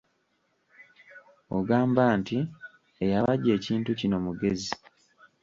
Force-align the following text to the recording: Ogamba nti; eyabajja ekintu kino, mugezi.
Ogamba 1.57 2.03
nti; 2.19 2.37
eyabajja 3.03 3.51
ekintu 3.57 3.89
kino, 3.99 4.17
mugezi. 4.25 4.71